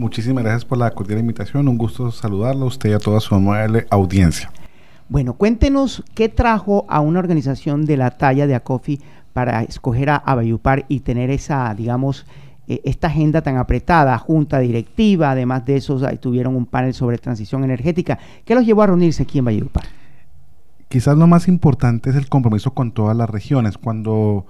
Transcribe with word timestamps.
Muchísimas 0.00 0.42
gracias 0.42 0.64
por 0.64 0.78
la 0.78 0.90
cordial 0.92 1.20
invitación. 1.20 1.68
Un 1.68 1.76
gusto 1.76 2.10
saludarla 2.10 2.62
a 2.62 2.68
usted 2.68 2.88
y 2.88 2.92
a 2.94 2.98
toda 2.98 3.20
su 3.20 3.34
amable 3.34 3.86
audiencia. 3.90 4.50
Bueno, 5.10 5.34
cuéntenos 5.34 6.02
qué 6.14 6.30
trajo 6.30 6.86
a 6.88 7.00
una 7.00 7.18
organización 7.18 7.84
de 7.84 7.98
la 7.98 8.10
talla 8.10 8.46
de 8.46 8.54
ACOFI 8.54 8.98
para 9.34 9.62
escoger 9.62 10.08
a 10.08 10.16
Abayupar 10.16 10.86
y 10.88 11.00
tener 11.00 11.28
esa, 11.28 11.74
digamos, 11.74 12.24
eh, 12.66 12.80
esta 12.84 13.08
agenda 13.08 13.42
tan 13.42 13.58
apretada, 13.58 14.16
junta 14.16 14.58
directiva, 14.58 15.32
además 15.32 15.66
de 15.66 15.76
eso 15.76 16.00
tuvieron 16.18 16.56
un 16.56 16.64
panel 16.64 16.94
sobre 16.94 17.18
transición 17.18 17.62
energética. 17.62 18.18
¿Qué 18.46 18.54
los 18.54 18.64
llevó 18.64 18.80
a 18.80 18.86
reunirse 18.86 19.24
aquí 19.24 19.38
en 19.38 19.44
Valledupar? 19.44 19.84
Quizás 20.88 21.18
lo 21.18 21.26
más 21.26 21.46
importante 21.46 22.08
es 22.08 22.16
el 22.16 22.30
compromiso 22.30 22.70
con 22.70 22.92
todas 22.92 23.14
las 23.14 23.28
regiones. 23.28 23.76
Cuando 23.76 24.46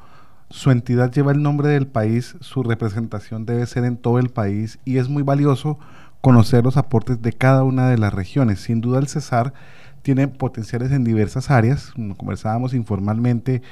su 0.50 0.72
entidad 0.72 1.12
lleva 1.12 1.30
el 1.30 1.42
nombre 1.42 1.68
del 1.68 1.86
país, 1.86 2.36
su 2.40 2.64
representación 2.64 3.46
debe 3.46 3.64
ser 3.66 3.84
en 3.84 3.96
todo 3.96 4.18
el 4.18 4.30
país 4.30 4.80
y 4.84 4.98
es 4.98 5.08
muy 5.08 5.22
valioso 5.22 5.78
conocer 6.20 6.64
los 6.64 6.76
aportes 6.76 7.22
de 7.22 7.32
cada 7.32 7.62
una 7.62 7.88
de 7.88 7.98
las 7.98 8.12
regiones. 8.12 8.60
Sin 8.60 8.80
duda 8.80 8.98
el 8.98 9.06
Cesar 9.06 9.54
tiene 10.02 10.26
potenciales 10.26 10.90
en 10.90 11.04
diversas 11.04 11.50
áreas, 11.50 11.92
como 11.92 12.16
conversábamos 12.16 12.74
informalmente, 12.74 13.62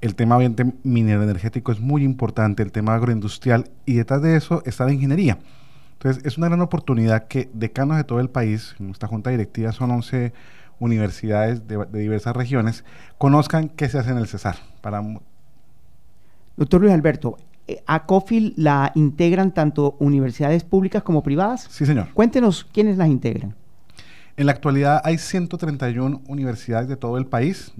el 0.00 0.14
tema 0.14 0.36
ambiente 0.36 0.72
minero 0.84 1.22
energético 1.22 1.72
es 1.72 1.80
muy 1.80 2.04
importante, 2.04 2.62
el 2.62 2.72
tema 2.72 2.94
agroindustrial 2.94 3.70
y 3.84 3.94
detrás 3.94 4.22
de 4.22 4.36
eso 4.36 4.62
está 4.66 4.84
la 4.84 4.92
ingeniería. 4.92 5.38
Entonces 5.94 6.24
es 6.24 6.38
una 6.38 6.48
gran 6.48 6.60
oportunidad 6.60 7.26
que 7.26 7.48
decanos 7.54 7.96
de 7.96 8.04
todo 8.04 8.20
el 8.20 8.28
país, 8.28 8.76
en 8.78 8.86
nuestra 8.86 9.08
junta 9.08 9.30
directiva 9.30 9.72
son 9.72 9.90
11 9.90 10.32
universidades 10.78 11.66
de, 11.66 11.84
diversas 11.86 12.36
regiones, 12.36 12.84
conozcan 13.16 13.70
qué 13.70 13.88
se 13.88 13.98
hace 13.98 14.10
en 14.10 14.18
el 14.18 14.28
Cesar. 14.28 14.56
Para... 14.82 15.02
Doctor 16.58 16.80
Luis 16.80 16.92
Alberto, 16.92 17.38
eh, 17.68 17.84
¿a 17.86 18.04
COFIL 18.04 18.52
la 18.56 18.90
integran 18.96 19.54
tanto 19.54 19.94
universidades 20.00 20.64
públicas 20.64 21.04
como 21.04 21.22
privadas? 21.22 21.68
Sí, 21.70 21.86
señor. 21.86 22.08
Cuéntenos 22.12 22.64
quiénes 22.64 22.98
las 22.98 23.06
integran. 23.06 23.54
En 24.36 24.46
la 24.46 24.52
actualidad 24.52 25.00
hay 25.04 25.18
131 25.18 26.20
universidades 26.26 26.88
de 26.88 26.96
todo 26.96 27.16
el 27.16 27.26
país, 27.26 27.72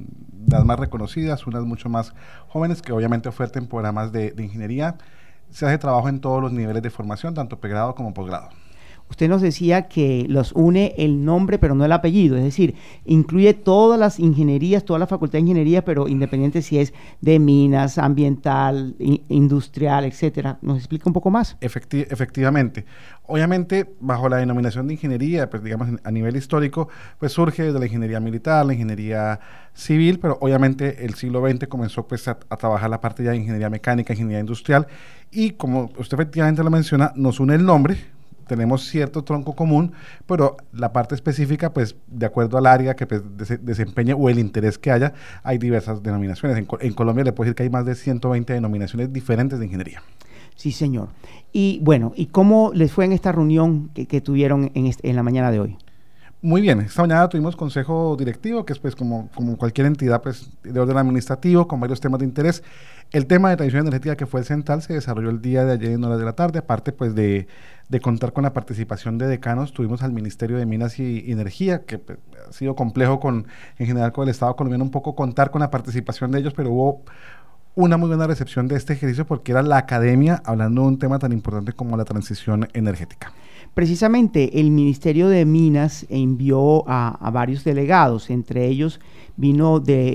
las 0.46 0.64
más 0.64 0.78
reconocidas, 0.78 1.44
unas 1.48 1.64
mucho 1.64 1.88
más 1.88 2.14
jóvenes 2.46 2.80
que 2.80 2.92
obviamente 2.92 3.28
oferten 3.28 3.66
programas 3.66 4.12
de, 4.12 4.30
de 4.30 4.44
ingeniería. 4.44 4.96
Se 5.50 5.66
hace 5.66 5.78
trabajo 5.78 6.08
en 6.08 6.20
todos 6.20 6.40
los 6.40 6.52
niveles 6.52 6.80
de 6.80 6.90
formación, 6.90 7.34
tanto 7.34 7.58
pregrado 7.58 7.96
como 7.96 8.14
posgrado. 8.14 8.50
Usted 9.10 9.28
nos 9.28 9.42
decía 9.42 9.88
que 9.88 10.26
los 10.28 10.52
une 10.52 10.94
el 10.98 11.24
nombre, 11.24 11.58
pero 11.58 11.74
no 11.74 11.84
el 11.84 11.92
apellido, 11.92 12.36
es 12.36 12.44
decir, 12.44 12.74
incluye 13.04 13.54
todas 13.54 13.98
las 13.98 14.18
ingenierías, 14.18 14.84
toda 14.84 14.98
la 14.98 15.06
facultad 15.06 15.34
de 15.34 15.40
ingeniería, 15.40 15.84
pero 15.84 16.08
independiente 16.08 16.62
si 16.62 16.78
es 16.78 16.92
de 17.20 17.38
minas, 17.38 17.98
ambiental, 17.98 18.96
industrial, 19.28 20.04
etcétera. 20.04 20.58
¿Nos 20.62 20.78
explica 20.78 21.04
un 21.06 21.12
poco 21.12 21.30
más? 21.30 21.56
efectivamente. 21.60 22.84
Obviamente, 23.26 23.94
bajo 24.00 24.28
la 24.28 24.38
denominación 24.38 24.86
de 24.86 24.94
ingeniería, 24.94 25.50
pues 25.50 25.62
digamos 25.62 25.88
a 26.02 26.10
nivel 26.10 26.36
histórico, 26.36 26.88
pues 27.18 27.32
surge 27.32 27.72
de 27.72 27.78
la 27.78 27.86
ingeniería 27.86 28.20
militar, 28.20 28.64
la 28.64 28.72
ingeniería 28.72 29.40
civil, 29.74 30.18
pero 30.18 30.38
obviamente 30.40 31.04
el 31.04 31.14
siglo 31.14 31.46
XX 31.46 31.66
comenzó 31.68 32.06
pues 32.06 32.26
a, 32.28 32.38
a 32.48 32.56
trabajar 32.56 32.90
la 32.90 33.00
parte 33.00 33.22
ya 33.22 33.30
de 33.30 33.36
ingeniería 33.36 33.70
mecánica, 33.70 34.12
ingeniería 34.12 34.40
industrial, 34.40 34.86
y 35.30 35.50
como 35.52 35.90
usted 35.98 36.18
efectivamente 36.18 36.64
lo 36.64 36.70
menciona, 36.70 37.12
nos 37.16 37.38
une 37.38 37.54
el 37.54 37.64
nombre, 37.64 37.98
tenemos 38.48 38.84
cierto 38.84 39.22
tronco 39.22 39.54
común, 39.54 39.92
pero 40.26 40.56
la 40.72 40.92
parte 40.92 41.14
específica, 41.14 41.72
pues 41.72 41.94
de 42.08 42.26
acuerdo 42.26 42.58
al 42.58 42.66
área 42.66 42.96
que 42.96 43.06
pues, 43.06 43.22
desempeñe 43.60 44.14
o 44.14 44.28
el 44.28 44.40
interés 44.40 44.78
que 44.78 44.90
haya, 44.90 45.12
hay 45.44 45.58
diversas 45.58 46.02
denominaciones. 46.02 46.58
En, 46.80 46.94
Colombia 46.94 47.22
le 47.22 47.32
puedo 47.32 47.46
decir 47.46 47.54
que 47.54 47.62
hay 47.62 47.70
más 47.70 47.86
de 47.86 47.94
120 47.94 48.52
denominaciones 48.52 49.12
diferentes 49.12 49.60
de 49.60 49.66
ingeniería. 49.66 50.02
Sí, 50.56 50.72
señor. 50.72 51.10
Y 51.52 51.78
bueno, 51.84 52.12
¿y 52.16 52.26
cómo 52.26 52.72
les 52.74 52.90
fue 52.90 53.04
en 53.04 53.12
esta 53.12 53.30
reunión 53.30 53.90
que, 53.94 54.20
tuvieron 54.20 54.72
en, 54.74 54.92
en 55.00 55.16
la 55.16 55.22
mañana 55.22 55.52
de 55.52 55.60
hoy? 55.60 55.76
Muy 56.40 56.60
bien, 56.60 56.78
esta 56.80 57.02
mañana 57.02 57.28
tuvimos 57.28 57.56
consejo 57.56 58.14
directivo, 58.16 58.64
que 58.64 58.72
es 58.72 58.78
pues 58.78 58.94
como, 58.94 59.28
como 59.34 59.56
cualquier 59.56 59.88
entidad 59.88 60.22
pues, 60.22 60.48
de 60.62 60.78
orden 60.78 60.96
administrativo, 60.96 61.66
con 61.66 61.80
varios 61.80 62.00
temas 62.00 62.20
de 62.20 62.26
interés. 62.26 62.62
El 63.10 63.26
tema 63.26 63.50
de 63.50 63.56
transición 63.56 63.82
energética 63.82 64.16
que 64.16 64.26
fue 64.26 64.38
el 64.38 64.46
central 64.46 64.80
se 64.82 64.92
desarrolló 64.92 65.30
el 65.30 65.42
día 65.42 65.64
de 65.64 65.72
ayer 65.72 65.90
en 65.90 66.04
horas 66.04 66.20
de 66.20 66.24
la 66.24 66.34
tarde, 66.34 66.60
aparte 66.60 66.92
pues 66.92 67.16
de, 67.16 67.48
de 67.88 68.00
contar 68.00 68.32
con 68.32 68.44
la 68.44 68.52
participación 68.52 69.18
de 69.18 69.26
decanos, 69.26 69.72
tuvimos 69.72 70.04
al 70.04 70.12
Ministerio 70.12 70.58
de 70.58 70.66
Minas 70.66 71.00
y, 71.00 71.32
Energía, 71.32 71.84
que 71.84 71.98
pues, 71.98 72.18
ha 72.48 72.52
sido 72.52 72.76
complejo 72.76 73.18
con, 73.18 73.48
en 73.76 73.86
general 73.88 74.12
con 74.12 74.22
el 74.22 74.30
Estado 74.30 74.54
colombiano 74.54 74.84
un 74.84 74.92
poco 74.92 75.16
contar 75.16 75.50
con 75.50 75.60
la 75.60 75.70
participación 75.72 76.30
de 76.30 76.38
ellos, 76.38 76.54
pero 76.54 76.70
hubo 76.70 77.02
una 77.74 77.96
muy 77.96 78.08
buena 78.08 78.26
recepción 78.26 78.66
de 78.68 78.76
este 78.76 78.94
ejercicio 78.94 79.26
porque 79.26 79.52
era 79.52 79.62
la 79.62 79.78
academia 79.78 80.42
hablando 80.44 80.82
de 80.82 80.88
un 80.88 80.98
tema 80.98 81.18
tan 81.18 81.32
importante 81.32 81.72
como 81.72 81.96
la 81.96 82.04
transición 82.04 82.68
energética. 82.72 83.32
Precisamente 83.74 84.58
el 84.60 84.72
Ministerio 84.72 85.28
de 85.28 85.44
Minas 85.44 86.04
envió 86.08 86.82
a, 86.88 87.30
varios 87.30 87.62
delegados, 87.62 88.30
entre 88.30 88.66
ellos 88.66 88.98
vino 89.36 89.78
de 89.78 90.14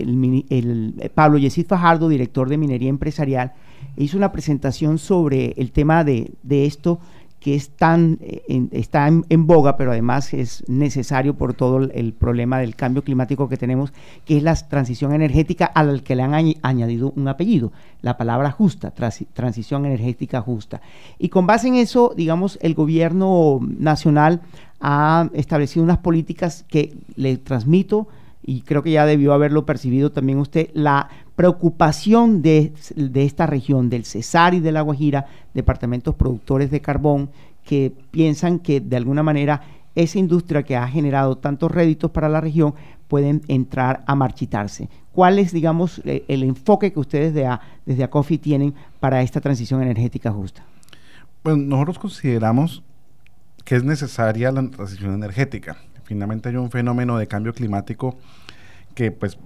el, 0.49 1.11
Pablo 1.15 1.37
Yesid 1.37 1.67
Fajardo, 1.67 2.09
director 2.09 2.49
de 2.49 2.57
Minería 2.57 2.89
Empresarial, 2.89 3.53
e 3.95 4.03
hizo 4.03 4.17
una 4.17 4.33
presentación 4.33 4.97
sobre 4.97 5.53
el 5.55 5.71
tema 5.71 6.03
de, 6.03 6.33
de 6.43 6.65
esto 6.65 6.99
que 7.43 7.55
es 7.55 7.71
tan, 7.71 8.19
eh, 8.21 8.69
está 8.71 9.05
en, 9.09 9.47
boga, 9.47 9.75
pero 9.75 9.91
además 9.91 10.33
es 10.33 10.63
necesario 10.69 11.35
por 11.35 11.53
todo 11.53 11.77
el, 11.79 12.13
problema 12.13 12.57
del 12.59 12.73
cambio 12.73 13.03
climático 13.03 13.49
que 13.49 13.57
tenemos, 13.57 13.91
que 14.23 14.37
es 14.37 14.43
la 14.43 14.55
transición 14.55 15.11
energética 15.13 15.65
a 15.65 15.83
la 15.83 15.99
que 15.99 16.15
le 16.15 16.23
han 16.23 16.33
añadido 16.61 17.11
un 17.17 17.27
apellido, 17.27 17.73
la 18.01 18.15
palabra 18.15 18.49
justa, 18.49 18.93
transición 19.33 19.85
energética 19.85 20.39
justa. 20.39 20.81
Y 21.19 21.27
con 21.27 21.45
base 21.45 21.67
en 21.67 21.75
eso, 21.75 22.13
digamos, 22.15 22.57
el 22.61 22.75
gobierno 22.75 23.59
nacional 23.61 24.39
ha 24.79 25.29
establecido 25.33 25.83
unas 25.83 25.97
políticas 25.97 26.63
que 26.69 26.95
le 27.17 27.35
transmito 27.35 28.07
y 28.45 28.61
creo 28.61 28.83
que 28.83 28.91
ya 28.91 29.05
debió 29.05 29.33
haberlo 29.33 29.65
percibido 29.65 30.11
también 30.11 30.37
usted, 30.37 30.69
la 30.73 31.09
preocupación 31.35 32.41
de, 32.41 32.73
esta 33.15 33.47
región, 33.47 33.89
del 33.89 34.05
Cesar 34.05 34.53
y 34.53 34.59
de 34.59 34.71
La 34.71 34.81
Guajira, 34.81 35.27
departamentos 35.53 36.15
productores 36.15 36.69
de 36.69 36.81
carbón, 36.81 37.29
que 37.63 37.93
piensan 38.11 38.59
que 38.59 38.81
de 38.81 38.97
alguna 38.97 39.23
manera 39.23 39.61
esa 39.95 40.19
industria 40.19 40.63
que 40.63 40.75
ha 40.75 40.87
generado 40.87 41.37
tantos 41.37 41.71
réditos 41.71 42.11
para 42.11 42.27
la 42.27 42.41
región 42.41 42.73
pueden 43.07 43.41
entrar 43.47 44.03
a 44.07 44.15
marchitarse. 44.15 44.89
¿Cuál 45.13 45.39
es, 45.39 45.51
digamos, 45.51 46.01
e, 46.03 46.25
el 46.27 46.43
enfoque 46.43 46.91
que 46.91 46.99
ustedes 46.99 47.33
de 47.33 47.57
desde 47.85 48.03
ACOFI 48.03 48.39
tienen 48.39 48.73
para 48.99 49.21
esta 49.21 49.39
transición 49.39 49.81
energética 49.81 50.31
justa? 50.31 50.63
Bueno, 51.43 51.63
nosotros 51.63 51.99
consideramos 51.99 52.83
que 53.63 53.75
es 53.75 53.83
necesaria 53.83 54.51
la 54.51 54.67
transición 54.69 55.13
energética 55.13 55.77
finalmente 56.13 56.49
hay 56.49 56.55
un 56.57 56.69
fenómeno 56.69 57.17
de 57.17 57.27
cambio 57.27 57.53
climático 57.53 58.17
que 58.93 59.11
pues 59.11 59.39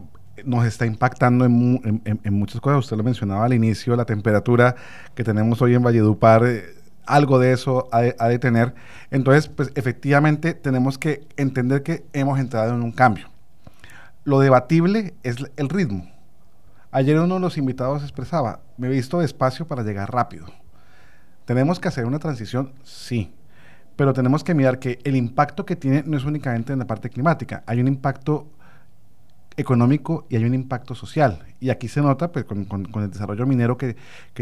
nos 0.44 0.66
está 0.66 0.86
impactando 0.86 1.46
en, 1.46 2.34
muchas 2.34 2.60
cosas. 2.62 2.80
Usted 2.80 2.98
lo 2.98 3.04
mencionaba 3.04 3.46
al 3.46 3.54
inicio, 3.54 3.96
la 3.96 4.06
temperatura 4.06 4.76
que 5.16 5.24
tenemos 5.24 5.62
hoy 5.62 5.74
en 5.76 5.84
Valledupar, 5.84 6.46
eh, 6.46 6.66
algo 7.06 7.40
de 7.40 7.54
eso 7.54 7.88
ha 7.92 8.02
de, 8.02 8.40
tener. 8.40 8.76
Entonces, 9.12 9.48
pues 9.48 9.72
efectivamente 9.76 10.54
tenemos 10.54 10.98
que 10.98 11.26
entender 11.38 11.84
que 11.84 12.06
hemos 12.12 12.38
entrado 12.38 12.76
en 12.76 12.84
un 12.84 12.92
cambio. 12.92 13.30
Lo 14.26 14.40
debatible 14.40 15.16
es 15.24 15.38
el 15.56 15.70
ritmo. 15.70 16.12
Ayer 16.92 17.18
uno 17.18 17.36
de 17.36 17.42
los 17.42 17.58
invitados 17.58 18.04
expresaba, 18.04 18.60
me 18.78 18.88
he 18.88 18.92
visto 18.92 19.20
despacio 19.20 19.66
para 19.66 19.84
llegar 19.84 20.14
rápido. 20.14 20.48
¿Tenemos 21.46 21.80
que 21.80 21.88
hacer 21.88 22.06
una 22.06 22.20
transición? 22.20 22.74
Sí 22.84 23.37
pero 23.98 24.14
tenemos 24.14 24.46
que 24.46 24.54
mirar 24.54 24.80
que 24.80 25.00
el 25.04 25.18
impacto 25.18 25.66
que 25.66 25.76
tiene 25.76 26.04
no 26.06 26.16
es 26.16 26.24
únicamente 26.24 26.72
en 26.72 26.80
la 26.80 26.88
parte 26.88 27.10
climática, 27.10 27.64
hay 27.66 27.82
un 27.82 27.90
impacto 27.90 28.48
económico 29.58 30.28
y 30.30 30.36
hay 30.36 30.46
un 30.46 30.54
impacto 30.54 30.96
social. 30.96 31.44
Y 31.60 31.72
aquí 31.72 31.88
se 31.88 32.02
nota 32.02 32.32
pues, 32.32 32.46
con, 32.46 32.88
el 32.96 33.12
desarrollo 33.12 33.46
minero 33.48 33.76
que, 33.76 33.96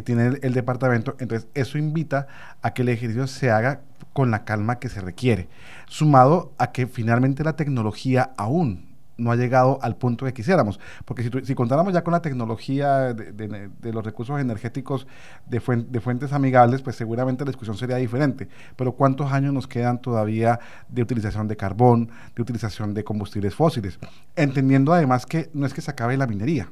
tiene 0.03 0.27
el, 0.27 0.39
el, 0.43 0.53
departamento. 0.53 1.15
Entonces, 1.19 1.47
eso 1.53 1.77
invita 1.77 2.27
a 2.61 2.73
que 2.73 2.81
el 2.81 2.89
ejercicio 2.89 3.25
se 3.27 3.49
haga 3.49 3.81
con 4.11 4.29
la 4.29 4.43
calma 4.43 4.77
que 4.77 4.89
se 4.89 4.99
requiere, 5.01 5.47
sumado 5.87 6.53
a 6.57 6.71
que 6.73 6.85
finalmente 6.85 7.43
la 7.43 7.55
tecnología 7.55 8.31
aún 8.37 8.84
no 9.17 9.31
ha 9.31 9.35
llegado 9.35 9.79
al 9.81 9.95
punto 9.95 10.25
que 10.25 10.33
quisiéramos. 10.33 10.79
Porque 11.05 11.23
si, 11.23 11.29
si 11.45 11.55
contáramos 11.55 11.93
ya 11.93 12.03
con 12.03 12.11
la 12.11 12.21
tecnología 12.21 13.13
de, 13.13 13.69
los 13.93 14.03
recursos 14.03 14.39
energéticos 14.39 15.07
de, 15.45 15.61
de, 15.89 15.99
fuentes 16.01 16.33
amigables, 16.33 16.81
pues 16.81 16.95
seguramente 16.95 17.45
la 17.45 17.49
discusión 17.49 17.77
sería 17.77 17.97
diferente. 17.97 18.47
Pero 18.75 18.93
¿cuántos 18.93 19.31
años 19.31 19.53
nos 19.53 19.67
quedan 19.67 20.01
todavía 20.01 20.59
de 20.89 21.01
utilización 21.01 21.47
de 21.47 21.57
carbón, 21.57 22.09
de 22.35 22.41
utilización 22.41 22.93
de 22.93 23.03
combustibles 23.03 23.55
fósiles? 23.55 23.99
Entendiendo 24.35 24.93
además 24.93 25.25
que 25.25 25.49
no 25.53 25.65
es 25.65 25.73
que 25.73 25.81
se 25.81 25.91
acabe 25.91 26.17
la 26.17 26.27
minería 26.27 26.69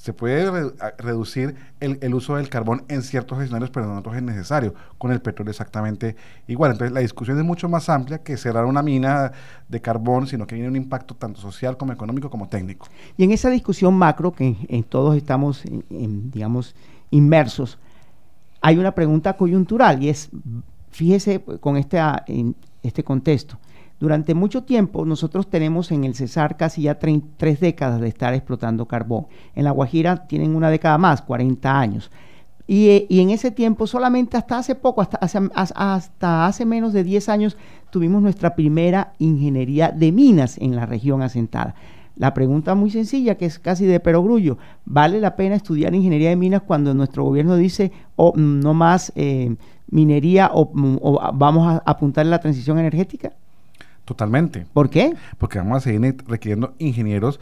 se 0.00 0.14
puede 0.14 0.72
reducir 0.96 1.56
el, 1.78 2.14
uso 2.14 2.36
del 2.36 2.48
carbón 2.48 2.84
en 2.88 3.02
ciertos 3.02 3.38
escenarios, 3.38 3.68
pero 3.68 3.84
en 3.84 3.98
otros 3.98 4.16
es 4.16 4.22
necesario. 4.22 4.74
Con 4.96 5.12
el 5.12 5.20
petróleo 5.20 5.50
exactamente 5.50 6.16
igual. 6.48 6.72
Entonces 6.72 6.94
la 6.94 7.00
discusión 7.00 7.36
es 7.38 7.44
mucho 7.44 7.68
más 7.68 7.90
amplia 7.90 8.16
que 8.22 8.38
cerrar 8.38 8.64
una 8.64 8.82
mina 8.82 9.30
de 9.68 9.80
carbón, 9.82 10.26
sino 10.26 10.46
que 10.46 10.54
tiene 10.54 10.70
un 10.70 10.76
impacto 10.76 11.14
tanto 11.14 11.38
social 11.38 11.76
como 11.76 11.92
económico 11.92 12.30
como 12.30 12.48
técnico. 12.48 12.86
Y 13.18 13.24
en 13.24 13.32
esa 13.32 13.50
discusión 13.50 13.92
macro 13.92 14.32
que 14.32 14.56
en, 14.68 14.84
todos 14.84 15.18
estamos, 15.18 15.64
digamos, 15.90 16.74
inmersos, 17.10 17.78
hay 18.62 18.78
una 18.78 18.94
pregunta 18.94 19.36
coyuntural 19.36 20.02
y 20.02 20.08
es, 20.08 20.30
fíjese 20.90 21.42
con 21.60 21.76
este, 21.76 21.98
en 22.26 22.56
este 22.82 23.04
contexto. 23.04 23.58
Durante 24.00 24.34
mucho 24.34 24.62
tiempo 24.64 25.04
nosotros 25.04 25.50
tenemos 25.50 25.92
en 25.92 26.04
el 26.04 26.14
Cesar 26.14 26.56
casi 26.56 26.82
ya 26.82 26.98
tres 26.98 27.60
décadas 27.60 28.00
de 28.00 28.08
estar 28.08 28.32
explotando 28.32 28.86
carbón. 28.86 29.26
En 29.54 29.64
La 29.64 29.72
Guajira 29.72 30.26
tienen 30.26 30.56
una 30.56 30.70
década 30.70 30.96
más, 30.96 31.20
40 31.20 31.78
años. 31.78 32.10
Y, 32.66 33.04
en 33.10 33.30
ese 33.30 33.50
tiempo, 33.50 33.86
solamente 33.88 34.36
hasta 34.36 34.56
hace 34.56 34.76
poco, 34.76 35.02
hasta 35.02 36.46
hace, 36.46 36.64
menos 36.64 36.92
de 36.92 37.02
10 37.02 37.28
años, 37.28 37.56
tuvimos 37.90 38.22
nuestra 38.22 38.54
primera 38.54 39.12
ingeniería 39.18 39.90
de 39.90 40.12
minas 40.12 40.56
en 40.56 40.76
la 40.76 40.86
región 40.86 41.20
asentada. 41.20 41.74
La 42.14 42.32
pregunta 42.32 42.76
muy 42.76 42.90
sencilla, 42.90 43.34
que 43.34 43.46
es 43.46 43.58
casi 43.58 43.86
de 43.86 43.98
perogrullo, 43.98 44.56
¿vale 44.84 45.20
la 45.20 45.34
pena 45.34 45.56
estudiar 45.56 45.94
ingeniería 45.94 46.28
de 46.28 46.36
minas 46.36 46.62
cuando 46.62 46.94
nuestro 46.94 47.24
gobierno 47.24 47.56
dice 47.56 47.90
oh, 48.14 48.34
mm, 48.36 48.60
no 48.60 48.72
más 48.72 49.12
eh, 49.16 49.56
minería 49.90 50.50
o, 50.54 50.70
mm, 50.72 50.98
o, 51.02 51.20
vamos 51.34 51.66
a 51.66 51.82
apuntar 51.84 52.24
en 52.24 52.30
la 52.30 52.38
transición 52.38 52.78
energética? 52.78 53.32
Totalmente. 54.10 54.66
¿Por 54.72 54.90
qué? 54.90 55.14
Porque 55.38 55.58
vamos 55.58 55.76
a 55.76 55.80
seguir 55.82 56.16
requiriendo 56.26 56.74
ingenieros. 56.78 57.38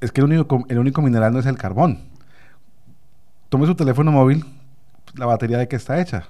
Es 0.00 0.12
que 0.12 0.20
el 0.20 0.26
único, 0.26 0.64
el 0.68 0.78
único 0.78 1.02
mineral 1.02 1.32
no 1.32 1.40
es 1.40 1.46
el 1.46 1.58
carbón. 1.58 1.98
Tome 3.48 3.66
su 3.66 3.74
teléfono 3.74 4.12
móvil, 4.12 4.44
la 5.16 5.26
batería 5.26 5.58
de 5.58 5.66
qué 5.66 5.74
está 5.74 6.00
hecha 6.00 6.28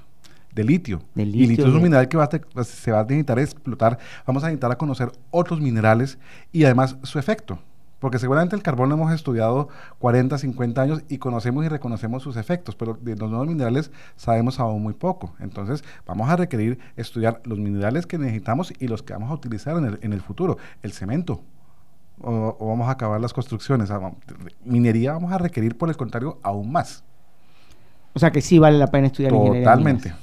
de 0.55 0.65
litio. 0.65 1.03
De 1.15 1.27
litio 1.27 1.45
y 1.45 1.47
litio 1.49 1.67
es 1.67 1.75
un 1.75 1.83
mineral 1.83 2.09
que 2.09 2.17
pues, 2.55 2.69
se 2.69 2.91
va 2.91 3.01
a 3.01 3.03
necesitar 3.03 3.39
explotar. 3.39 3.99
Vamos 4.27 4.43
a 4.45 4.47
necesitar 4.47 4.73
a 4.73 4.79
conocer 4.79 5.13
otros 5.31 5.61
minerales 5.61 6.19
y 6.53 6.65
además 6.65 6.97
su 7.03 7.19
efecto. 7.19 7.59
Porque 7.99 8.19
seguramente 8.19 8.55
el 8.55 8.63
carbón 8.63 8.91
lo 8.91 8.95
hemos 8.95 9.13
estudiado 9.13 9.69
40, 9.99 10.37
50 10.37 10.83
años 10.83 11.05
y 11.09 11.19
conocemos 11.19 11.65
y 11.65 11.69
reconocemos 11.69 12.23
sus 12.23 12.37
efectos, 12.37 12.77
pero 12.77 12.99
de 13.01 13.17
los 13.17 13.31
nuevos 13.31 13.49
minerales 13.49 13.91
sabemos 14.17 14.61
aún 14.61 14.83
muy 14.83 14.93
poco. 14.93 15.35
Entonces 15.41 15.83
vamos 16.07 16.29
a 16.29 16.37
requerir 16.37 16.79
estudiar 16.97 17.41
los 17.45 17.59
minerales 17.59 18.07
que 18.07 18.19
necesitamos 18.19 18.73
y 18.79 18.89
los 18.89 19.03
que 19.03 19.15
vamos 19.15 19.31
a 19.31 19.35
utilizar 19.35 19.77
en 19.79 19.87
el, 19.87 19.99
en 20.03 20.13
el 20.13 20.21
futuro. 20.21 20.59
El 20.83 20.93
cemento, 20.93 21.41
o, 22.21 22.57
vamos 22.61 22.89
a 22.89 22.93
acabar 22.93 23.21
las 23.21 23.33
construcciones. 23.33 23.91
Ah, 23.91 24.13
minería 24.65 25.13
vamos 25.13 25.33
a 25.33 25.39
requerir, 25.39 25.77
por 25.77 25.89
el 25.89 25.97
contrario, 25.97 26.39
aún 26.43 26.71
más. 26.71 27.05
O 28.15 28.19
sea 28.19 28.31
que 28.31 28.41
sí 28.41 28.59
vale 28.59 28.79
la 28.79 28.87
pena 28.89 29.09
estudiar 29.09 29.33
Totalmente. 29.33 29.59
ingeniería. 29.59 30.11
Totalmente. 30.11 30.15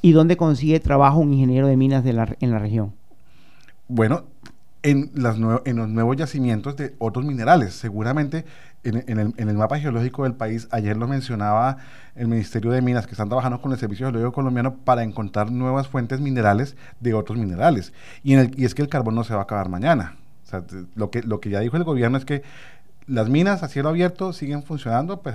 ¿Y 0.00 0.12
dónde 0.12 0.36
consigue 0.36 0.80
trabajo 0.80 1.18
un 1.18 1.32
ingeniero 1.32 1.66
de 1.66 1.76
minas 1.76 2.02
de 2.02 2.12
la, 2.12 2.36
en 2.40 2.50
la 2.50 2.58
región? 2.58 2.94
Bueno, 3.88 4.24
en, 4.82 5.10
las 5.14 5.36
en 5.64 5.76
los 5.76 5.88
nuevos 5.88 6.16
yacimientos 6.16 6.76
de 6.76 6.94
otros 6.98 7.24
minerales. 7.24 7.74
Seguramente 7.74 8.44
en, 8.84 8.96
el, 8.96 9.34
en, 9.36 9.48
el, 9.48 9.56
mapa 9.56 9.78
geológico 9.78 10.24
del 10.24 10.34
país, 10.34 10.68
ayer 10.70 10.96
lo 10.96 11.06
mencionaba 11.06 11.78
el 12.14 12.28
Ministerio 12.28 12.70
de 12.72 12.82
Minas, 12.82 13.06
que 13.06 13.12
están 13.12 13.28
trabajando 13.28 13.60
con 13.60 13.72
el 13.72 13.78
Servicio 13.78 14.06
Geológico 14.06 14.32
Colombiano 14.32 14.76
para 14.76 15.02
encontrar 15.02 15.50
nuevas 15.50 15.88
fuentes 15.88 16.20
minerales 16.20 16.76
de 17.00 17.14
otros 17.14 17.38
minerales. 17.38 17.92
Y, 18.22 18.34
es 18.34 18.74
que 18.74 18.82
el 18.82 18.88
carbón 18.88 19.14
no 19.14 19.24
se 19.24 19.34
va 19.34 19.40
a 19.40 19.44
acabar 19.44 19.68
mañana. 19.68 20.16
O 20.44 20.46
sea, 20.48 20.64
lo 20.94 21.10
que 21.10 21.50
ya 21.50 21.60
dijo 21.60 21.76
el 21.76 21.84
gobierno 21.84 22.18
es 22.18 22.24
que 22.24 22.42
las 23.06 23.28
minas 23.28 23.62
a 23.62 23.68
cielo 23.68 23.88
abierto 23.88 24.32
siguen 24.32 24.62
funcionando 24.62 25.22
pues 25.22 25.34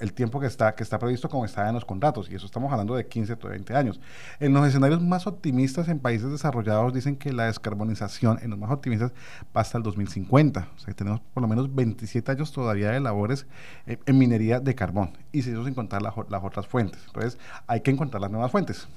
el 0.00 0.12
tiempo 0.12 0.40
que 0.40 0.46
está, 0.46 0.74
que 0.74 0.82
está 0.82 0.98
previsto 0.98 1.28
como 1.28 1.44
está 1.44 1.68
en 1.68 1.74
los 1.74 1.84
contratos, 1.84 2.28
y 2.30 2.34
eso 2.34 2.46
estamos 2.46 2.72
hablando 2.72 2.94
de 2.96 3.06
15 3.06 3.34
o 3.34 3.48
20 3.48 3.74
años. 3.76 4.00
En 4.40 4.52
los 4.52 4.66
escenarios 4.66 5.00
más 5.02 5.26
optimistas 5.26 5.88
en 5.88 6.00
países 6.00 6.30
desarrollados 6.30 6.92
dicen 6.92 7.16
que 7.16 7.32
la 7.32 7.46
descarbonización, 7.46 8.38
en 8.42 8.50
los 8.50 8.58
más 8.58 8.70
optimistas, 8.70 9.12
va 9.56 9.60
hasta 9.60 9.78
el 9.78 9.84
2050. 9.84 10.68
O 10.74 10.78
sea, 10.78 10.86
que 10.86 10.94
tenemos 10.94 11.20
por 11.32 11.42
lo 11.42 11.48
menos 11.48 11.74
27 11.74 12.32
años 12.32 12.52
todavía 12.52 12.90
de 12.90 13.00
labores 13.00 13.46
en, 13.86 14.18
minería 14.18 14.60
de 14.60 14.74
carbón, 14.74 15.10
y 15.32 15.42
si 15.42 15.50
eso 15.50 15.64
sin 15.64 15.74
contar 15.74 16.02
las 16.02 16.14
otras 16.16 16.66
fuentes. 16.66 17.00
Entonces, 17.06 17.38
hay 17.66 17.80
que 17.80 17.90
encontrar 17.90 18.20
las 18.20 18.30
nuevas 18.30 18.50
fuentes. 18.50 18.88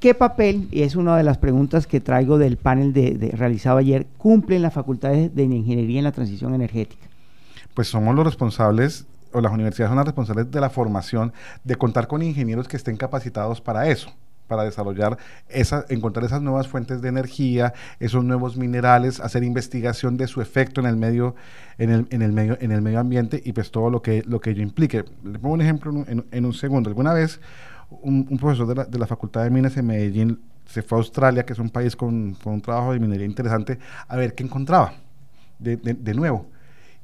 ¿Qué 0.00 0.14
papel, 0.14 0.68
y 0.70 0.82
es 0.82 0.94
una 0.94 1.16
de 1.16 1.22
las 1.22 1.38
preguntas 1.38 1.86
que 1.86 2.00
traigo 2.00 2.36
del 2.36 2.58
panel 2.58 2.92
de, 2.92 3.32
realizado 3.34 3.78
ayer, 3.78 4.06
cumplen 4.18 4.60
las 4.60 4.74
facultades 4.74 5.34
de 5.34 5.44
ingeniería 5.44 5.98
en 5.98 6.04
la 6.04 6.12
transición 6.12 6.54
energética? 6.54 7.06
Pues 7.76 7.88
somos 7.88 8.14
los 8.14 8.24
responsables 8.24 9.06
o 9.32 9.40
las 9.42 9.52
universidades 9.52 9.90
son 9.90 9.98
las 9.98 10.06
responsables 10.06 10.50
de 10.50 10.60
la 10.60 10.70
formación, 10.70 11.34
de 11.62 11.76
contar 11.76 12.08
con 12.08 12.22
ingenieros 12.22 12.68
que 12.68 12.78
estén 12.78 12.96
capacitados 12.96 13.60
para 13.60 13.88
eso, 13.88 14.10
para 14.46 14.64
desarrollar 14.64 15.18
esa, 15.50 15.84
encontrar 15.90 16.24
esas 16.24 16.40
nuevas 16.40 16.68
fuentes 16.68 17.02
de 17.02 17.10
energía, 17.10 17.74
esos 18.00 18.24
nuevos 18.24 18.56
minerales, 18.56 19.20
hacer 19.20 19.44
investigación 19.44 20.16
de 20.16 20.26
su 20.26 20.40
efecto 20.40 20.80
en 20.80 20.86
el 20.86 20.96
medio, 20.96 21.34
en 21.76 21.90
el, 21.90 22.06
en 22.10 22.22
el 22.22 22.32
medio, 22.32 22.56
en 22.62 22.72
el 22.72 22.80
medio 22.80 22.98
ambiente 22.98 23.42
y 23.44 23.52
pues 23.52 23.70
todo 23.70 23.90
lo 23.90 24.00
que, 24.00 24.22
lo 24.26 24.40
que 24.40 24.50
ello 24.50 24.62
implique. 24.62 25.04
Le 25.22 25.38
pongo 25.38 25.52
un 25.52 25.60
ejemplo 25.60 25.92
en, 26.08 26.44
un 26.46 26.54
segundo. 26.54 26.88
Alguna 26.88 27.12
vez 27.12 27.40
un, 27.90 28.38
profesor 28.38 28.66
de 28.68 28.74
la, 28.74 28.84
de 28.86 28.98
la, 28.98 29.06
Facultad 29.06 29.44
de 29.44 29.50
Minas 29.50 29.76
en 29.76 29.86
Medellín 29.86 30.40
se 30.64 30.80
fue 30.80 30.96
a 30.96 31.00
Australia, 31.00 31.44
que 31.44 31.52
es 31.52 31.58
un 31.58 31.68
país 31.68 31.94
con, 31.94 32.38
con 32.42 32.54
un 32.54 32.62
trabajo 32.62 32.94
de 32.94 33.00
minería 33.00 33.26
interesante, 33.26 33.78
a 34.08 34.16
ver 34.16 34.34
qué 34.34 34.44
encontraba 34.44 34.94
de, 35.58 35.76
de 35.76 36.14
nuevo 36.14 36.55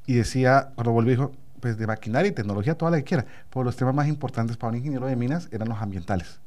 y 0.05 0.13
decía, 0.13 0.69
cuando 0.75 0.91
volvió, 0.91 1.11
dijo, 1.11 1.31
pues 1.59 1.77
de 1.77 1.87
maquinaria 1.87 2.29
y 2.29 2.33
tecnología, 2.33 2.77
toda 2.77 2.91
la 2.91 2.97
que 2.97 3.03
quiera, 3.03 3.25
pero 3.49 3.63
los 3.63 3.75
temas 3.75 3.95
más 3.95 4.07
importantes 4.07 4.57
para 4.57 4.71
un 4.71 4.77
ingeniero 4.77 5.07
de 5.07 5.15
minas 5.15 5.47
eran 5.51 5.69
los 5.69 5.81
ambientales. 5.81 6.39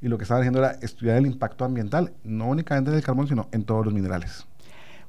Y 0.00 0.08
lo 0.08 0.18
que 0.18 0.24
estaban 0.24 0.42
haciendo 0.42 0.60
era 0.60 0.72
estudiar 0.82 1.16
el 1.16 1.26
impacto 1.26 1.64
ambiental, 1.64 2.12
no 2.24 2.48
únicamente 2.48 2.90
en 2.90 2.96
el 2.96 3.02
carbón, 3.02 3.28
sino 3.28 3.48
en 3.52 3.64
todos 3.64 3.84
los 3.84 3.94
minerales. 3.94 4.46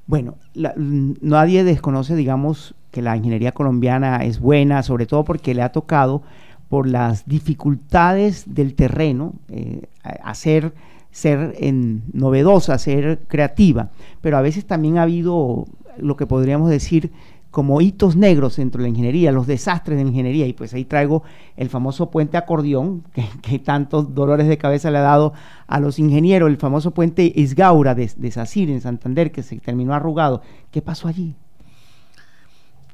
Bueno, 0.06 0.36
nadie 0.54 1.64
desconoce, 1.64 2.16
digamos, 2.16 2.74
que 2.90 3.02
la 3.02 3.16
ingeniería 3.16 3.52
colombiana 3.52 4.24
es 4.24 4.40
buena, 4.40 4.82
sobre 4.82 5.06
todo 5.06 5.24
porque 5.24 5.54
le 5.54 5.62
ha 5.62 5.72
tocado 5.72 6.22
por 6.68 6.86
las 6.86 7.26
dificultades 7.26 8.54
del 8.54 8.74
terreno, 8.74 9.34
eh, 9.48 9.88
hacer 10.22 10.72
ser 11.10 11.56
en, 11.58 12.02
novedosa, 12.12 12.78
ser 12.78 13.20
creativa, 13.28 13.90
pero 14.20 14.36
a 14.36 14.42
veces 14.42 14.66
también 14.66 14.98
ha 14.98 15.02
habido 15.02 15.66
lo 15.96 16.16
que 16.16 16.26
podríamos 16.26 16.70
decir 16.70 17.10
como 17.50 17.80
hitos 17.80 18.16
negros 18.16 18.56
dentro 18.56 18.78
de 18.78 18.84
la 18.84 18.88
ingeniería, 18.90 19.32
los 19.32 19.46
desastres 19.46 19.96
de 19.96 20.04
la 20.04 20.10
ingeniería. 20.10 20.46
Y 20.46 20.52
pues 20.52 20.74
ahí 20.74 20.84
traigo 20.84 21.22
el 21.56 21.68
famoso 21.68 22.10
puente 22.10 22.36
acordeón, 22.36 23.04
que, 23.42 23.58
tantos 23.58 24.14
dolores 24.14 24.48
de 24.48 24.58
cabeza 24.58 24.90
le 24.90 24.98
ha 24.98 25.02
dado 25.02 25.32
a 25.66 25.80
los 25.80 25.98
ingenieros, 25.98 26.48
el 26.50 26.58
famoso 26.58 26.92
puente 26.92 27.32
Isgaura 27.34 27.94
de, 27.94 28.10
de 28.16 28.30
Sacir 28.30 28.70
en 28.70 28.80
Santander, 28.80 29.32
que 29.32 29.42
se 29.42 29.58
terminó 29.60 29.94
arrugado. 29.94 30.42
¿Qué 30.70 30.82
pasó 30.82 31.08
allí? 31.08 31.34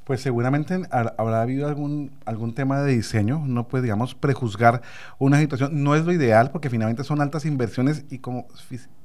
Pues 0.05 0.21
seguramente 0.21 0.83
habrá 0.91 1.41
habido 1.41 1.67
algún, 1.67 2.13
algún 2.27 2.55
tema 2.55 2.83
de 2.83 2.93
diseño, 2.93 3.43
no 3.47 3.69
puede, 3.69 3.85
digamos, 3.85 4.15
prejuzgar 4.15 4.83
una 5.19 5.41
situación. 5.41 5.83
No 5.83 5.95
es 5.95 6.05
lo 6.05 6.13
ideal 6.13 6.51
porque 6.51 6.69
finalmente 6.69 7.05
son 7.05 7.23
altas 7.23 7.47
inversiones 7.47 8.05
y 8.11 8.19
como 8.19 8.47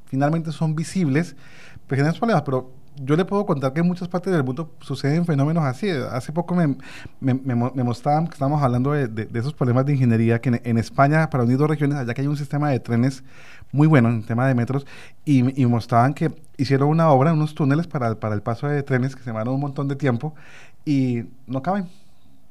finalmente 0.06 0.52
son 0.52 0.76
visibles, 0.76 1.38
pues 1.88 1.98
generan 1.98 2.18
problemas, 2.20 2.44
pero 2.44 2.74
yo 3.04 3.16
le 3.16 3.26
puedo 3.26 3.46
contar 3.46 3.74
que 3.74 3.80
en 3.82 3.88
muchas 3.88 4.08
partes 4.08 4.34
del 4.34 4.44
mundo 4.44 4.72
suceden 4.82 5.26
fenómenos 5.26 5.64
así. 5.64 5.90
Hace 5.90 6.32
poco 6.32 6.56
me, 6.56 6.76
me, 7.20 7.84
mostraban 7.84 8.28
que 8.28 8.34
estábamos 8.34 8.62
hablando 8.62 8.92
de, 8.92 9.28
esos 9.34 9.54
problemas 9.54 9.86
de 9.86 9.94
ingeniería, 9.94 10.40
que 10.42 10.62
en, 10.64 10.78
España, 10.78 11.30
para 11.30 11.44
unir 11.44 11.58
dos 11.58 11.70
regiones, 11.70 11.98
allá 11.98 12.14
que 12.14 12.22
hay 12.22 12.28
un 12.28 12.38
sistema 12.38 12.70
de 12.70 12.80
trenes 12.80 13.24
muy 13.72 13.88
bueno 13.88 14.10
en 14.10 14.24
tema 14.24 14.48
de 14.48 14.56
metros, 14.56 14.86
y, 15.26 15.62
y 15.62 15.66
mostraban 15.66 16.14
que 16.14 16.32
hicieron 16.58 16.90
una 16.90 17.10
obra, 17.10 17.34
unos 17.34 17.56
túneles 17.56 17.88
para, 17.88 18.16
para 18.20 18.36
el 18.36 18.42
paso 18.42 18.68
de 18.68 18.84
trenes 18.84 19.16
que 19.16 19.24
se 19.24 19.32
van 19.32 19.48
un 19.48 19.60
montón 19.60 19.88
de 19.88 19.96
tiempo 19.96 20.36
y 20.86 21.24
no 21.48 21.62
caben 21.62 21.88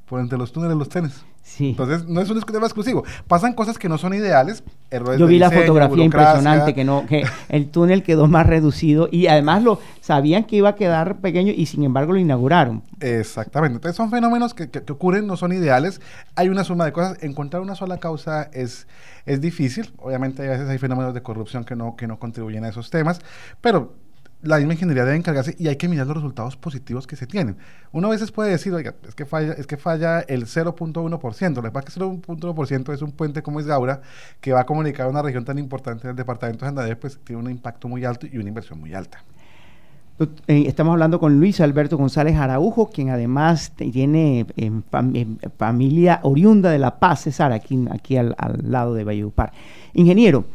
por 0.07 0.19
entre 0.19 0.37
los 0.37 0.51
túneles 0.51 0.77
los 0.77 0.89
trenes. 0.89 1.23
Entonces, 1.59 2.05
no 2.05 2.21
es 2.21 2.29
un 2.29 2.41
tema 2.41 2.65
exclusivo. 2.65 3.03
Pasan 3.27 3.53
cosas 3.53 3.77
que 3.77 3.89
no 3.89 3.97
son 3.97 4.13
ideales, 4.13 4.63
Yo 4.91 5.27
vi 5.27 5.37
la 5.37 5.51
fotografía 5.51 6.03
impresionante, 6.03 6.73
que 6.73 6.83
no 6.83 7.05
que 7.05 7.23
el 7.49 7.69
túnel 7.69 8.01
quedó 8.01 8.27
más 8.27 8.47
reducido 8.47 9.07
y 9.11 9.27
además 9.27 9.61
lo 9.61 9.79
sabían 10.01 10.45
que 10.45 10.55
iba 10.55 10.69
a 10.69 10.75
quedar 10.75 11.17
pequeño 11.17 11.53
y 11.55 11.67
sin 11.67 11.83
embargo 11.83 12.13
lo 12.13 12.19
inauguraron. 12.19 12.81
Exactamente. 12.99 13.75
Entonces, 13.75 13.95
son 13.95 14.09
fenómenos 14.09 14.53
que, 14.55 14.69
que, 14.69 14.91
ocurren, 14.91 15.27
no 15.27 15.37
son 15.37 15.53
ideales. 15.53 16.01
Hay 16.35 16.49
una 16.49 16.63
suma 16.63 16.85
de 16.85 16.91
cosas. 16.91 17.21
Encontrar 17.21 17.61
una 17.61 17.75
sola 17.75 17.97
causa 17.97 18.49
es, 18.51 18.87
es 19.25 19.41
difícil. 19.41 19.91
Obviamente, 19.97 20.47
a 20.47 20.51
veces 20.51 20.67
hay 20.67 20.79
fenómenos 20.79 21.13
de 21.13 21.21
corrupción 21.21 21.65
que 21.65 21.75
no, 21.75 21.95
que 21.95 22.07
no 22.07 22.17
contribuyen 22.17 22.65
a 22.65 22.69
esos 22.69 22.89
temas, 22.89 23.21
pero 23.61 23.93
la 24.41 24.57
misma 24.57 24.73
ingeniería 24.73 25.03
debe 25.03 25.17
encargarse 25.17 25.55
y 25.59 25.67
hay 25.67 25.75
que 25.75 25.89
mirar 25.89 26.07
los 26.07 26.15
resultados 26.15 26.55
positivos 26.55 27.07
que 27.07 27.15
se 27.15 27.27
tienen. 27.27 27.57
Uno 27.91 28.07
a 28.07 28.11
veces 28.11 28.31
puede 28.31 28.51
decir, 28.51 28.73
oiga, 28.73 28.95
es 29.07 29.15
que 29.15 29.25
falla, 29.25 29.53
es 29.53 29.67
que 29.67 29.75
falla 29.75 30.21
el 30.21 30.45
0.1%. 30.45 31.55
Lo 31.55 31.61
que 31.61 31.71
pasa 31.71 31.87
es 31.89 31.93
que 31.95 31.99
el 31.99 32.09
0.1% 32.09 32.93
es 32.93 33.01
un 33.01 33.11
puente 33.11 33.43
como 33.43 33.59
es 33.59 33.65
Gaura 33.65 34.01
que 34.39 34.53
va 34.53 34.61
a 34.61 34.65
comunicar 34.65 35.07
a 35.07 35.09
una 35.09 35.21
región 35.21 35.43
tan 35.43 35.59
importante 35.59 36.07
del 36.07 36.15
departamento 36.15 36.63
de 36.63 36.69
Santander, 36.69 36.97
pues 36.97 37.19
tiene 37.23 37.41
un 37.41 37.51
impacto 37.51 37.87
muy 37.89 38.05
alto 38.05 38.27
y 38.31 38.37
una 38.37 38.47
inversión 38.47 38.79
muy 38.79 38.93
alta. 38.93 39.23
Eh, 40.47 40.65
estamos 40.67 40.93
hablando 40.93 41.19
con 41.19 41.39
Luis 41.39 41.61
Alberto 41.61 41.97
González 41.97 42.35
Araujo, 42.35 42.89
quien 42.89 43.09
además 43.09 43.71
tiene 43.71 44.45
familia 45.57 46.19
oriunda 46.23 46.71
de 46.71 46.77
La 46.77 46.99
Paz, 46.99 47.21
César, 47.21 47.53
aquí, 47.53 47.85
aquí 47.89 48.17
al, 48.17 48.35
al 48.37 48.59
lado 48.69 48.93
de 48.93 49.05
Valledupar. 49.05 49.53
Ingeniero, 49.93 50.45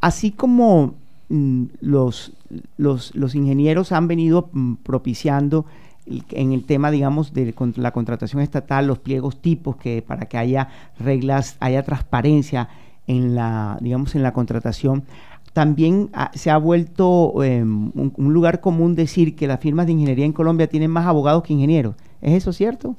así 0.00 0.32
como 0.32 0.94
Mm, 1.28 1.64
los, 1.80 2.32
los, 2.76 3.34
ingenieros 3.34 3.92
han 3.92 4.08
venido 4.08 4.50
mm, 4.52 4.74
propiciando 4.76 5.64
en 6.06 6.52
el 6.52 6.64
tema, 6.64 6.90
digamos, 6.90 7.32
de 7.32 7.54
la 7.76 7.92
contratación 7.92 8.42
estatal, 8.42 8.86
los 8.86 8.98
pliegos 8.98 9.40
tipos, 9.40 9.76
que 9.76 10.02
para 10.02 10.26
que 10.26 10.36
haya 10.36 10.68
reglas, 10.98 11.56
haya 11.60 11.82
transparencia 11.82 12.68
en 13.06 13.34
la, 13.34 13.78
digamos, 13.80 14.14
en 14.14 14.22
la 14.22 14.32
contratación. 14.32 15.04
también 15.54 16.10
se 16.34 16.50
ha 16.50 16.58
vuelto 16.58 17.42
em, 17.44 17.92
un, 17.94 18.34
lugar 18.34 18.60
común 18.60 18.94
decir 18.96 19.36
que 19.36 19.46
las 19.46 19.60
firmas 19.60 19.86
de 19.86 19.92
ingeniería 19.92 20.24
en 20.26 20.32
Colombia 20.32 20.68
tienen 20.68 20.90
más 20.90 21.06
abogados 21.06 21.42
que 21.42 21.52
ingenieros. 21.52 21.94
¿Es 22.20 22.32
eso 22.32 22.52
cierto? 22.52 22.96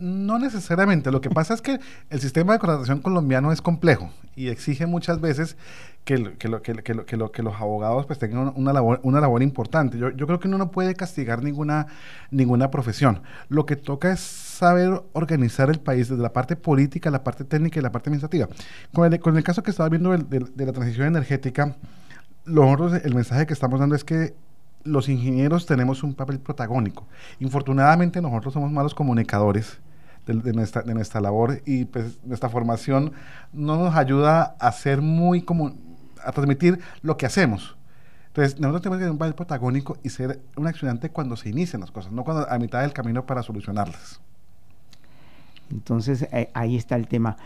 No 0.00 0.38
necesariamente. 0.38 1.10
Lo 1.10 1.20
que 1.20 1.28
pasa 1.28 1.52
es 1.52 1.60
que 1.60 1.78
el 2.08 2.20
sistema 2.20 2.54
de 2.54 2.58
contratación 2.58 3.00
colombiano 3.00 3.52
es 3.52 3.60
complejo 3.60 4.10
y 4.34 4.48
exige 4.48 4.86
muchas 4.86 5.20
veces 5.20 5.58
que, 6.04 6.16
los 6.16 7.54
abogados 7.60 8.06
pues 8.06 8.18
tengan 8.18 8.50
una 8.56 8.72
labor, 8.72 9.42
importante. 9.42 9.98
Yo, 9.98 10.26
creo 10.26 10.40
que 10.40 10.48
uno 10.48 10.56
no 10.56 10.70
puede 10.70 10.94
castigar 10.94 11.42
ninguna, 11.42 11.86
profesión. 12.70 13.20
Lo 13.50 13.66
que 13.66 13.76
toca 13.76 14.10
es 14.10 14.20
saber 14.20 15.02
organizar 15.12 15.68
el 15.68 15.78
país 15.78 16.08
desde 16.08 16.22
la 16.22 16.32
parte 16.32 16.56
política, 16.56 17.10
la 17.10 17.22
parte 17.22 17.44
técnica 17.44 17.78
y 17.78 17.82
la 17.82 17.92
parte 17.92 18.08
administrativa. 18.08 18.48
Con 18.94 19.12
el, 19.12 19.20
con 19.20 19.36
el 19.36 19.44
caso 19.44 19.62
que 19.62 19.70
estaba 19.70 19.90
viendo 19.90 20.16
de, 20.16 20.64
la 20.64 20.72
transición 20.72 21.08
energética, 21.08 21.76
nosotros 22.46 23.02
el 23.04 23.14
mensaje 23.14 23.46
que 23.46 23.52
estamos 23.52 23.78
dando 23.78 23.94
es 23.94 24.04
que 24.04 24.34
los 24.82 25.10
ingenieros 25.10 25.66
tenemos 25.66 26.02
un 26.02 26.14
papel 26.14 26.40
protagónico. 26.40 27.06
Infortunadamente 27.38 28.22
nosotros 28.22 28.54
somos 28.54 28.72
malos 28.72 28.94
comunicadores 28.94 29.78
de, 30.26 30.52
nuestra, 30.52 30.82
de 30.82 30.94
nuestra 30.94 31.20
labor 31.20 31.60
y 31.66 31.86
pues 31.86 32.18
nuestra 32.24 32.48
formación 32.48 33.12
no 33.52 33.76
nos 33.76 33.96
ayuda 33.96 34.56
a 34.58 34.72
ser 34.72 35.00
muy 35.00 35.42
como, 35.42 35.74
a 36.24 36.32
transmitir 36.32 36.80
lo 37.02 37.16
que 37.16 37.26
hacemos. 37.26 37.76
Entonces, 38.28 38.60
nosotros 38.60 38.82
tenemos 38.82 38.98
que 38.98 39.04
ser 39.04 39.10
un 39.10 39.18
papel 39.18 39.34
protagónico 39.34 39.98
y 40.04 40.10
ser 40.10 40.40
un 40.56 40.66
accionante 40.68 41.10
cuando 41.10 41.36
se 41.36 41.48
inician 41.48 41.80
las 41.80 41.90
cosas, 41.90 42.12
no 42.12 42.22
cuando 42.22 42.48
a 42.48 42.58
mitad 42.58 42.80
del 42.82 42.92
camino 42.92 43.26
para 43.26 43.42
solucionarlas. 43.42 44.20
Entonces, 45.70 46.22
eh, 46.30 46.50
ahí 46.54 46.76
está 46.76 46.94
el 46.94 47.08
tema. 47.08 47.36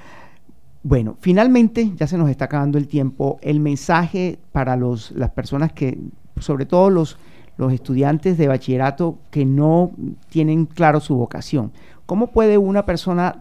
Bueno, 0.83 1.17
finalmente, 1.21 1.93
ya 1.97 2.07
se 2.07 2.19
nos 2.19 2.29
está 2.29 2.45
acabando 2.45 2.77
el 2.77 2.87
tiempo, 2.87 3.39
el 3.41 3.61
mensaje 3.61 4.39
para 4.53 4.77
los, 4.77 5.11
las 5.13 5.31
personas 5.31 5.73
que, 5.73 5.99
sobre 6.39 6.67
todo 6.67 6.91
los, 6.91 7.17
los 7.57 7.73
estudiantes 7.73 8.37
de 8.37 8.49
bachillerato 8.49 9.19
que 9.31 9.47
no 9.47 9.93
tienen 10.29 10.67
claro 10.67 11.01
su 11.01 11.17
vocación. 11.17 11.73
¿Cómo 12.07 12.29
puede 12.29 12.59
una 12.59 12.85
persona 12.85 13.41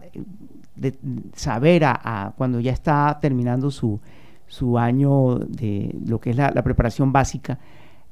eh, 0.82 0.92
saber 1.34 1.84
a, 1.84 2.32
cuando 2.36 2.60
ya 2.60 2.72
está 2.72 3.18
terminando 3.20 3.70
su, 3.70 4.00
su, 4.46 4.78
año 4.78 5.36
de 5.38 5.94
lo 6.06 6.20
que 6.20 6.30
es 6.30 6.36
la, 6.36 6.50
preparación 6.62 7.12
básica, 7.12 7.58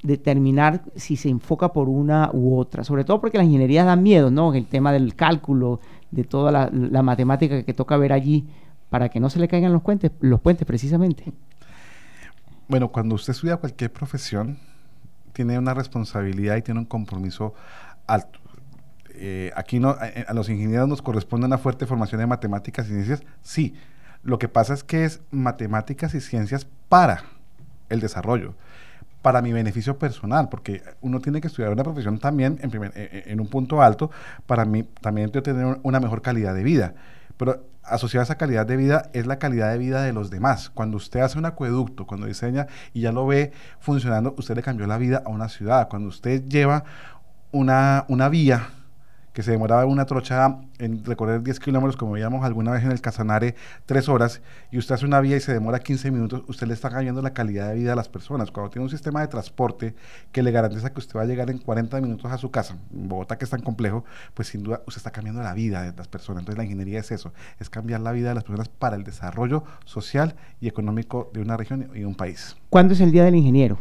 determinar 0.03 0.83
si 0.95 1.15
se 1.15 1.29
enfoca 1.29 1.73
por 1.73 1.89
una 1.89 2.29
u 2.33 2.57
otra? 2.57 2.83
Sobre 2.83 3.03
todo 3.03 3.19
porque 3.19 3.37
las 3.37 3.47
ingenierías 3.47 3.85
dan 3.85 4.03
miedo, 4.03 4.29
¿no? 4.29 4.53
El 4.53 4.67
tema 4.67 4.91
del 4.91 5.15
cálculo, 5.15 5.79
de 6.11 6.23
toda 6.23 6.51
la, 6.51 7.01
matemática 7.01 7.63
que 7.63 7.73
toca 7.73 7.97
ver 7.97 8.13
allí, 8.13 8.47
para 8.89 9.09
que 9.09 9.19
no 9.19 9.31
se 9.31 9.39
le 9.39 9.47
caigan 9.47 9.73
los 9.73 9.81
puentes, 9.81 10.11
los 10.19 10.39
puentes 10.39 10.67
precisamente. 10.67 11.33
Bueno, 12.67 12.89
cuando 12.89 13.15
usted 13.15 13.31
estudia 13.31 13.57
cualquier 13.57 13.91
profesión, 13.91 14.59
tiene 15.33 15.57
una 15.57 15.73
responsabilidad 15.73 16.57
y 16.57 16.61
tiene 16.61 16.79
un 16.79 16.85
compromiso 16.85 17.55
alto. 18.05 18.42
Eh, 19.15 19.51
aquí 19.55 19.79
no, 19.79 19.89
a, 19.89 20.33
los 20.33 20.49
ingenieros 20.49 20.87
nos 20.87 21.01
corresponde 21.01 21.45
una 21.45 21.57
fuerte 21.57 21.85
formación 21.85 22.19
de 22.19 22.27
matemáticas 22.27 22.87
y 22.87 22.89
ciencias, 22.89 23.23
sí. 23.41 23.75
Lo 24.23 24.39
que 24.39 24.47
pasa 24.47 24.73
es 24.73 24.83
que 24.83 25.05
es 25.05 25.21
matemáticas 25.31 26.15
y 26.15 26.21
ciencias 26.21 26.65
para 26.89 27.23
el 27.89 27.99
desarrollo, 27.99 28.55
para 29.21 29.41
mi 29.41 29.51
beneficio 29.51 29.97
personal, 29.97 30.49
porque 30.49 30.81
uno 31.01 31.19
tiene 31.19 31.41
que 31.41 31.47
estudiar 31.47 31.71
una 31.71 31.83
profesión 31.83 32.19
también 32.19 32.57
en, 32.61 32.71
e, 32.73 32.91
e, 32.95 33.23
en 33.27 33.39
un 33.39 33.47
punto 33.47 33.81
alto 33.81 34.11
para 34.47 34.65
mí 34.65 34.83
también 35.01 35.31
tener 35.31 35.77
una 35.83 35.99
mejor 35.99 36.21
calidad 36.21 36.55
de 36.55 36.63
vida. 36.63 36.93
Pero 37.37 37.65
asociada 37.83 38.23
a 38.23 38.25
esa 38.25 38.35
calidad 38.35 38.65
de 38.65 38.77
vida 38.77 39.09
es 39.13 39.27
la 39.27 39.39
calidad 39.39 39.71
de 39.71 39.77
vida 39.77 40.03
de 40.03 40.13
los 40.13 40.29
demás. 40.29 40.69
Cuando 40.69 40.97
usted 40.97 41.19
hace 41.19 41.37
un 41.37 41.45
acueducto, 41.45 42.07
cuando 42.07 42.27
diseña 42.27 42.67
y 42.93 43.01
ya 43.01 43.11
lo 43.11 43.27
ve 43.27 43.51
funcionando, 43.79 44.33
usted 44.37 44.55
le 44.55 44.63
cambió 44.63 44.87
la 44.87 44.97
vida 44.97 45.21
a 45.25 45.29
una 45.29 45.49
ciudad. 45.49 45.89
Cuando 45.89 46.07
usted 46.09 46.43
lleva 46.47 46.85
una, 47.51 48.05
una 48.07 48.29
vía 48.29 48.69
que 49.33 49.43
se 49.43 49.51
demoraba 49.51 49.85
una 49.85 50.05
trocha 50.05 50.59
en 50.77 51.03
recorrer 51.03 51.41
10 51.41 51.59
kilómetros, 51.59 51.97
como 51.97 52.13
veíamos 52.13 52.45
alguna 52.45 52.71
vez 52.71 52.83
en 52.83 52.91
el 52.91 53.01
Casanare, 53.01 53.55
3 53.85 54.09
horas, 54.09 54.41
y 54.71 54.77
usted 54.77 54.95
hace 54.95 55.05
una 55.05 55.19
vía 55.19 55.35
y 55.35 55.39
se 55.39 55.53
demora 55.53 55.79
15 55.79 56.11
minutos, 56.11 56.43
usted 56.47 56.67
le 56.67 56.73
está 56.73 56.89
cambiando 56.89 57.21
la 57.21 57.33
calidad 57.33 57.69
de 57.69 57.75
vida 57.75 57.93
a 57.93 57.95
las 57.95 58.09
personas. 58.09 58.51
Cuando 58.51 58.69
tiene 58.69 58.83
un 58.83 58.89
sistema 58.89 59.21
de 59.21 59.27
transporte 59.27 59.95
que 60.31 60.43
le 60.43 60.51
garantiza 60.51 60.93
que 60.93 60.99
usted 60.99 61.17
va 61.17 61.23
a 61.23 61.25
llegar 61.25 61.49
en 61.49 61.57
40 61.57 61.99
minutos 62.01 62.31
a 62.31 62.37
su 62.37 62.51
casa, 62.51 62.77
en 62.93 63.09
Bogotá 63.09 63.37
que 63.37 63.45
es 63.45 63.51
tan 63.51 63.61
complejo, 63.61 64.05
pues 64.33 64.49
sin 64.49 64.63
duda 64.63 64.81
usted 64.85 64.97
está 64.97 65.11
cambiando 65.11 65.41
la 65.41 65.53
vida 65.53 65.81
de 65.81 65.97
las 65.97 66.07
personas. 66.07 66.41
Entonces 66.41 66.57
la 66.57 66.63
ingeniería 66.63 66.99
es 66.99 67.11
eso, 67.11 67.33
es 67.59 67.69
cambiar 67.69 68.01
la 68.01 68.11
vida 68.11 68.29
de 68.29 68.35
las 68.35 68.43
personas 68.43 68.69
para 68.69 68.95
el 68.95 69.03
desarrollo 69.03 69.63
social 69.85 70.35
y 70.61 70.67
económico 70.67 71.31
de 71.33 71.41
una 71.41 71.57
región 71.57 71.89
y 71.93 71.99
de 71.99 72.05
un 72.05 72.15
país. 72.15 72.55
¿Cuándo 72.69 72.93
es 72.93 73.01
el 73.01 73.11
Día 73.11 73.23
del 73.23 73.35
Ingeniero? 73.35 73.77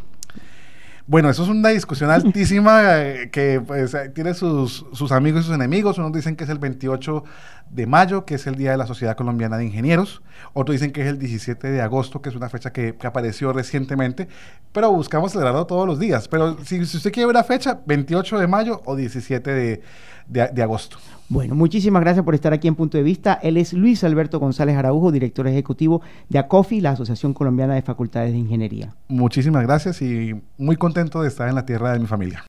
Bueno, 1.07 1.31
eso 1.31 1.43
es 1.43 1.49
una 1.49 1.71
discusión 1.71 2.11
altísima 2.13 3.03
eh, 3.03 3.31
que 3.31 3.61
pues, 3.67 3.95
eh, 3.95 4.09
tiene 4.11 4.35
sus, 4.35 4.85
amigos 5.11 5.43
y 5.43 5.47
sus 5.47 5.55
enemigos. 5.55 5.99
Unos 5.99 6.13
dicen 6.13 6.37
que 6.37 6.45
es 6.45 6.51
el 6.51 6.59
28 6.59 7.25
de 7.73 7.87
mayo, 7.87 8.25
que 8.27 8.35
es 8.35 8.47
el 8.47 8.55
Día 8.55 8.71
de 8.73 8.77
la 8.77 8.87
Sociedad 8.87 9.17
Colombiana 9.17 9.57
de 9.57 9.65
Ingenieros. 9.65 10.23
Otros 10.53 10.75
dicen 10.75 10.93
que 10.93 11.01
es 11.01 11.09
el 11.09 11.19
17 11.19 11.71
de 11.71 11.81
agosto, 11.81 12.21
que 12.21 12.29
es 12.29 12.37
una 12.37 12.49
fecha 12.49 12.73
que, 12.73 12.95
apareció 13.03 13.53
recientemente. 13.53 14.29
Pero 14.73 14.93
buscamos 14.93 15.33
celebrarlo 15.33 15.67
todos 15.67 15.87
los 15.87 15.99
días. 15.99 16.29
Pero 16.29 16.59
si, 16.65 16.81
usted 16.81 17.11
quiere 17.11 17.29
una 17.29 17.43
fecha, 17.43 17.81
28 17.87 18.39
de 18.39 18.47
mayo 18.47 18.83
o 18.85 18.95
17 18.95 19.51
de, 19.51 19.83
de, 20.29 20.63
agosto. 20.63 20.99
Bueno, 21.29 21.55
muchísimas 21.55 22.03
gracias 22.03 22.25
por 22.25 22.35
estar 22.35 22.53
aquí 22.53 22.69
en 22.69 22.75
Punto 22.75 22.99
de 22.99 23.05
Vista. 23.05 23.39
Él 23.43 23.57
es 23.57 23.73
Luis 23.73 24.05
Alberto 24.05 24.39
González 24.39 24.77
Araujo, 24.77 25.11
director 25.11 25.47
ejecutivo 25.49 26.03
de 26.29 26.39
ACOFI, 26.39 26.83
la 26.83 26.91
Asociación 26.91 27.33
Colombiana 27.33 27.75
de 27.75 27.83
Facultades 27.83 28.33
de 28.33 28.39
Ingeniería. 28.39 28.95
Muchísimas 29.09 29.63
gracias 29.63 30.03
y 30.03 30.35
muy 30.59 30.77
contento 30.77 31.23
de 31.23 31.29
estar 31.29 31.49
en 31.49 31.55
la 31.55 31.65
tierra 31.65 31.93
de 31.93 32.01
mi 32.01 32.07
familia. 32.07 32.41